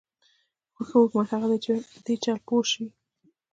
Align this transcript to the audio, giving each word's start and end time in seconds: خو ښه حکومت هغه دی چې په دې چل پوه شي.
خو 0.73 0.81
ښه 0.87 0.97
حکومت 1.03 1.29
هغه 1.31 1.47
دی 1.51 1.57
چې 1.65 1.71
په 1.91 1.99
دې 2.05 2.15
چل 2.23 2.37
پوه 2.47 2.63
شي. 2.71 2.85